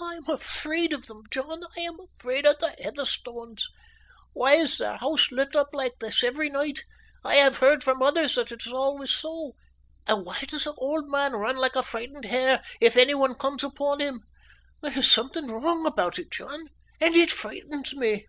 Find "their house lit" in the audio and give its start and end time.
4.78-5.54